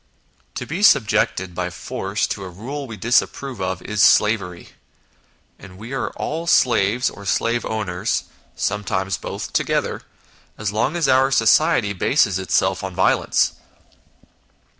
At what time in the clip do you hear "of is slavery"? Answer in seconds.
3.61-4.69